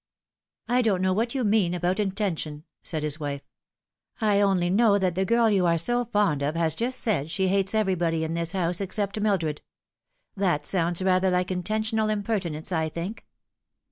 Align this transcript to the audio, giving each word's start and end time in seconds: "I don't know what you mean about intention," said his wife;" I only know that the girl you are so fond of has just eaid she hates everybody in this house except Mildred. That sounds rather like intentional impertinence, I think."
"I 0.77 0.81
don't 0.81 1.03
know 1.03 1.13
what 1.13 1.35
you 1.35 1.43
mean 1.43 1.75
about 1.75 1.99
intention," 1.99 2.63
said 2.81 3.03
his 3.03 3.19
wife;" 3.19 3.43
I 4.19 4.41
only 4.41 4.71
know 4.71 4.97
that 4.97 5.13
the 5.13 5.25
girl 5.25 5.47
you 5.47 5.67
are 5.67 5.77
so 5.77 6.05
fond 6.05 6.41
of 6.41 6.55
has 6.55 6.73
just 6.73 7.05
eaid 7.05 7.29
she 7.29 7.49
hates 7.49 7.75
everybody 7.75 8.23
in 8.23 8.33
this 8.33 8.53
house 8.53 8.81
except 8.81 9.21
Mildred. 9.21 9.61
That 10.35 10.65
sounds 10.65 11.03
rather 11.03 11.29
like 11.29 11.51
intentional 11.51 12.09
impertinence, 12.09 12.71
I 12.71 12.89
think." 12.89 13.27